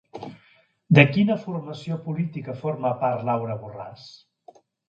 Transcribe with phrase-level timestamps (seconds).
[0.99, 4.09] De quina formació política forma part Laura Borràs?